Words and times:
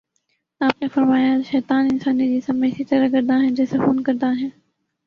آپ 0.61 0.81
نے 0.81 0.87
فرمایا: 0.87 1.35
شیطان 1.51 1.87
انسانی 1.91 2.27
جسم 2.35 2.59
میں 2.59 2.69
اسی 2.69 2.83
طرح 2.85 3.07
گرداں 3.13 3.41
ہے 3.43 3.49
جیسے 3.55 3.77
خون 3.77 4.03
گرداں 4.07 4.33
ہے 4.35 4.49